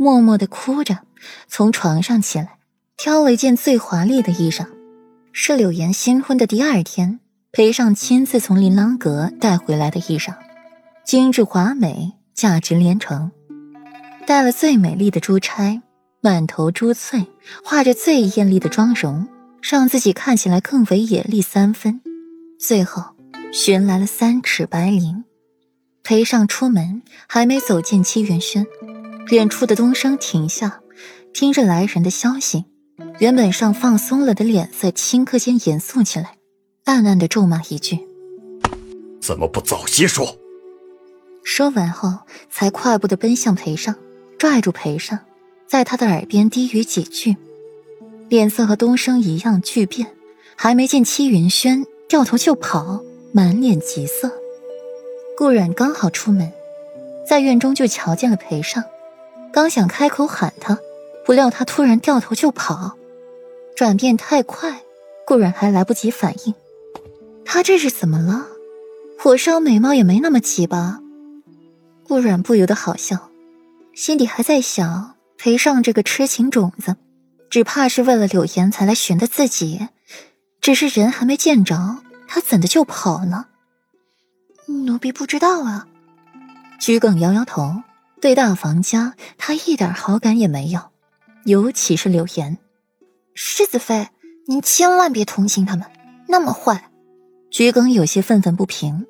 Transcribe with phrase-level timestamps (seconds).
[0.00, 1.00] 默默的哭着
[1.46, 2.56] 从床上起来，
[2.96, 4.66] 挑了一件最华丽的衣裳，
[5.30, 7.20] 是柳岩新婚的第二天
[7.52, 10.34] 裴尚亲自从琳琅阁带回来的衣裳，
[11.04, 13.30] 精致华美，价值连城，
[14.26, 15.82] 戴了最美丽的珠钗，
[16.22, 17.26] 满头珠翠，
[17.62, 19.28] 画着最艳丽的妆容，
[19.60, 22.00] 让自己看起来更为野丽三分。
[22.58, 23.04] 最后，
[23.52, 25.24] 寻来了三尺白绫。
[26.02, 28.66] 裴尚出门，还没走进七云轩，
[29.30, 30.80] 远处的东升停下，
[31.32, 32.64] 听着来人的消息，
[33.20, 36.34] 原本上放松了的脸色，顷刻间严肃起来，
[36.84, 38.00] 暗暗的咒骂一句
[39.22, 40.36] ：“怎么不早些说？”
[41.44, 42.12] 说完后，
[42.50, 43.94] 才快步的奔向裴尚，
[44.36, 45.20] 拽住裴尚，
[45.68, 47.36] 在他的耳边低语几句，
[48.28, 50.08] 脸色和东升一样巨变，
[50.56, 53.00] 还没见戚云轩，掉头就跑，
[53.32, 54.32] 满脸急色。
[55.38, 56.52] 顾然刚好出门，
[57.28, 58.82] 在院中就瞧见了裴尚，
[59.52, 60.78] 刚想开口喊他，
[61.24, 62.96] 不料他突然掉头就跑，
[63.76, 64.82] 转变太快，
[65.26, 66.54] 顾然还来不及反应。
[67.44, 68.46] 他这是怎么了？
[69.18, 71.00] 火烧眉毛也没那么急吧？
[72.06, 73.30] 顾然不由得好笑，
[73.94, 76.96] 心底还在想：裴尚这个痴情种子，
[77.50, 79.88] 只怕是为了柳岩才来寻的自己，
[80.60, 83.48] 只是人还没见着，他怎的就跑了？
[84.86, 85.88] 奴婢不知道啊。
[86.78, 87.82] 桔梗摇摇头，
[88.20, 90.80] 对大房家他一点好感也没有，
[91.44, 92.58] 尤其是柳岩。
[93.34, 94.08] 世子妃，
[94.46, 95.86] 您千万别同情他们，
[96.28, 96.90] 那么坏。
[97.50, 99.06] 桔梗有些愤愤不平，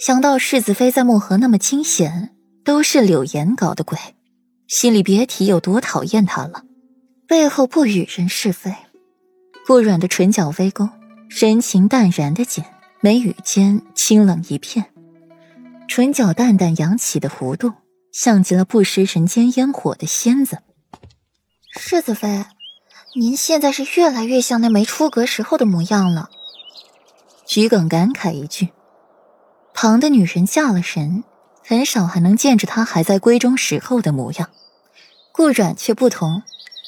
[0.00, 3.96] 想到世子妃在漠河那么清闲，都是柳岩搞的鬼，
[4.66, 6.64] 心里别提有多讨厌他了。
[7.26, 8.74] 背后不与人是非。
[9.66, 10.88] 顾软的唇角微勾，
[11.28, 12.64] 神情淡然的紧，
[13.00, 14.86] 眉宇间清冷一片。
[15.86, 17.72] 唇角淡淡扬起的弧度，
[18.12, 20.58] 像极了不食人间烟火的仙子。
[21.70, 22.44] 世子妃，
[23.14, 26.30] 您现在是越来越像那没出阁时候的模样了。
[27.46, 28.70] 桔梗感慨一句。
[29.72, 31.22] 旁的女人嫁了人，
[31.64, 34.50] 很少还能见着她还在闺中时候的模样。
[35.30, 36.42] 顾阮却不同，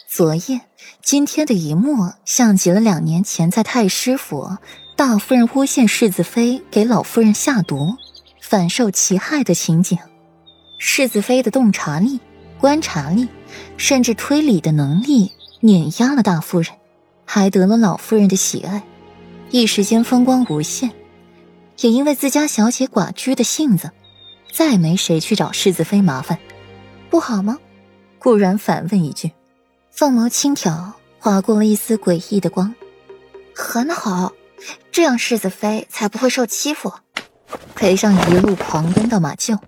[0.08, 0.62] 昨夜、
[1.02, 4.56] 今天的一幕，像极了两年前在太师府，
[4.96, 7.96] 大夫人诬陷世子妃给老夫人下毒。
[8.40, 9.96] 反受其害的情景，
[10.82, 12.18] 世子妃的洞察力、
[12.58, 13.28] 观察力，
[13.76, 15.30] 甚至推理的能力，
[15.60, 16.72] 碾压了大夫人，
[17.26, 18.82] 还得了老夫人的喜爱，
[19.50, 20.90] 一时间风光无限。
[21.80, 23.90] 也因为自家小姐寡居的性子，
[24.54, 26.38] 再没谁去找世子妃麻烦，
[27.10, 27.58] 不好吗？
[28.18, 29.32] 顾然反问一句，
[29.90, 32.74] 凤眸轻挑，划过了一丝诡异的光。
[33.54, 34.32] 很好，
[34.90, 36.90] 这样世子妃才不会受欺负。
[37.74, 39.58] 裴尚一路狂奔到马厩，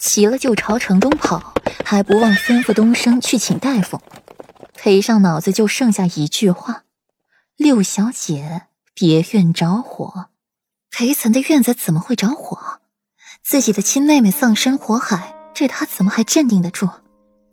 [0.00, 4.00] 骑了就朝城中跑，还不忘吩咐东升去请大夫。
[4.74, 6.84] 裴尚脑子就剩下一句话
[7.56, 8.62] ：“六小姐，
[8.94, 10.30] 别院着火。”
[10.90, 12.80] 裴岑的院子怎么会着火？
[13.42, 16.88] 自己的亲妹妹丧身火海，这他怎么还镇定得住？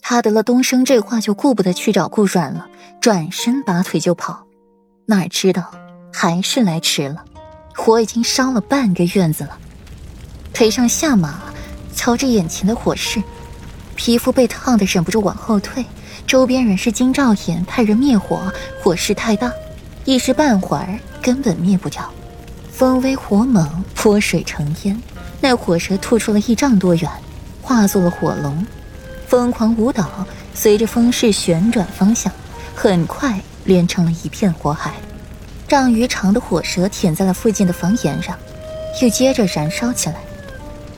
[0.01, 2.69] 他得了东升这话，就顾不得去找顾阮了，
[3.01, 4.47] 转身拔腿就跑。
[5.07, 5.69] 哪知道
[6.13, 7.25] 还是来迟了，
[7.75, 9.59] 火已经烧了半个院子了。
[10.53, 11.46] 裴尚下马，
[11.97, 13.21] 瞧着眼前的火势，
[13.95, 15.83] 皮肤被烫得忍不住往后退。
[16.27, 18.53] 周边人士金兆衍，派人灭火。
[18.83, 19.51] 火势太大，
[20.05, 22.07] 一时半会儿根本灭不掉。
[22.71, 25.01] 风威火猛，泼水成烟。
[25.41, 27.09] 那火舌吐出了一丈多远，
[27.63, 28.63] 化作了火龙，
[29.27, 30.07] 疯狂舞蹈，
[30.53, 32.31] 随着风势旋转方向，
[32.75, 34.93] 很快连成了一片火海。
[35.67, 38.37] 丈余长的火舌舔在了附近的房檐上，
[39.01, 40.15] 又接着燃烧起来。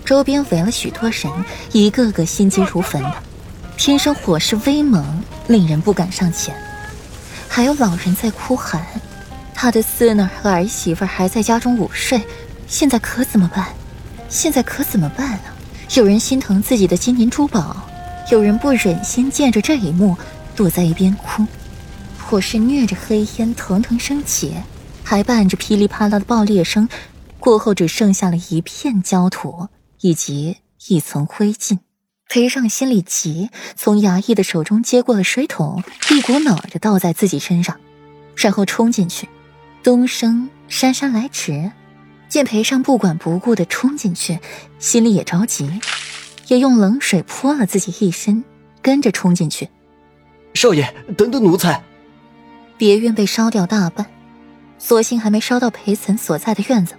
[0.09, 1.31] 周边围了许多人，
[1.71, 3.13] 一个个心急如焚的，
[3.77, 5.05] 天生火势威猛，
[5.45, 6.51] 令人不敢上前。
[7.47, 8.83] 还有老人在哭喊，
[9.53, 12.19] 他的孙儿和儿媳妇还在家中午睡，
[12.65, 13.67] 现在可怎么办？
[14.29, 15.53] 现在可怎么办啊？
[15.93, 17.77] 有人心疼自己的金银珠宝，
[18.31, 20.17] 有人不忍心见着这一幕，
[20.55, 21.45] 躲在一边哭。
[22.17, 24.55] 火势虐着黑烟腾腾升起，
[25.03, 26.89] 还伴着噼里啪啦的爆裂声，
[27.39, 29.67] 过后只剩下了一片焦土。
[30.01, 30.57] 以及
[30.87, 31.79] 一层灰烬，
[32.27, 37.79] 裴尚心里急，从衙役的手中接过了水桶，一股脑的倒在自己身上，
[38.35, 39.27] 然后冲进去。
[39.81, 41.71] 东升姗姗来迟，
[42.27, 44.39] 见裴尚不管不顾的冲进去，
[44.77, 45.79] 心里也着急，
[46.47, 48.43] 也用冷水泼了自己一身，
[48.81, 49.69] 跟着冲进去。
[50.53, 51.83] 少爷，等等奴才。
[52.77, 54.05] 别院被烧掉大半，
[54.77, 56.95] 所幸还没烧到裴岑所在的院子，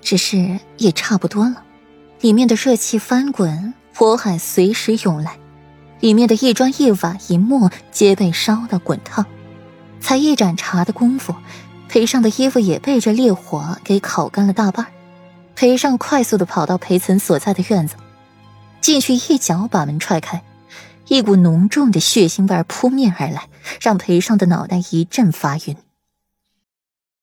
[0.00, 1.64] 只是也差不多了。
[2.20, 5.38] 里面的热气翻滚，火海随时涌来，
[6.00, 9.26] 里面的一砖一瓦一木皆被烧得滚烫。
[10.00, 11.34] 才一盏茶的功夫，
[11.88, 14.86] 裴尚的衣服也被这烈火给烤干了大半。
[15.54, 17.94] 裴尚快速的跑到裴岑所在的院子，
[18.80, 20.42] 进去一脚把门踹开，
[21.08, 23.48] 一股浓重的血腥味扑面而来，
[23.80, 25.76] 让裴尚的脑袋一阵发晕。